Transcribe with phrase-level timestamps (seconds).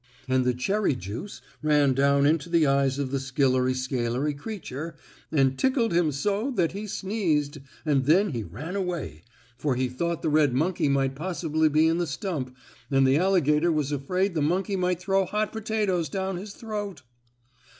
[0.27, 4.95] And the cherry juice ran down into the eyes of the skillery scalery creature,
[5.31, 9.21] and tickled him so that he sneezed, and then he ran away,
[9.57, 12.57] for he thought the red monkey might possibly be in the stump,
[12.89, 17.03] and the alligator was afraid the monkey might throw hot potatoes down his throat.